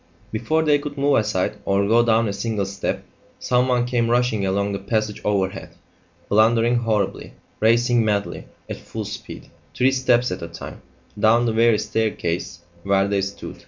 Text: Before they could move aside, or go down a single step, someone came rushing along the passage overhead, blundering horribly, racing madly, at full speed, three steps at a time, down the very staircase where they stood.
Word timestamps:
Before 0.31 0.63
they 0.63 0.79
could 0.79 0.97
move 0.97 1.13
aside, 1.17 1.57
or 1.63 1.85
go 1.87 2.03
down 2.03 2.27
a 2.27 2.33
single 2.33 2.65
step, 2.65 3.03
someone 3.37 3.85
came 3.85 4.09
rushing 4.09 4.43
along 4.43 4.71
the 4.73 4.79
passage 4.79 5.21
overhead, 5.23 5.75
blundering 6.27 6.77
horribly, 6.77 7.33
racing 7.59 8.03
madly, 8.03 8.45
at 8.67 8.77
full 8.77 9.05
speed, 9.05 9.51
three 9.75 9.91
steps 9.91 10.31
at 10.31 10.41
a 10.41 10.47
time, 10.47 10.81
down 11.19 11.45
the 11.45 11.53
very 11.53 11.77
staircase 11.77 12.61
where 12.81 13.07
they 13.07 13.21
stood. 13.21 13.57